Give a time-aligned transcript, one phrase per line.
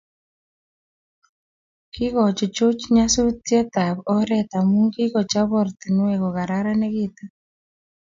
[1.93, 7.23] Kikochuchuch nyasutiet ab oret amu kikechob oratinwek kokararanitu